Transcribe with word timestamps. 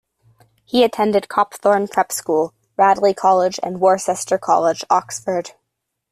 He 0.65 0.83
attended 0.83 1.27
Copthorne 1.29 1.87
Prep 1.91 2.11
School, 2.11 2.55
Radley 2.75 3.13
College 3.13 3.59
and 3.61 3.79
Worcester 3.79 4.39
College, 4.39 4.83
Oxford. 4.89 5.51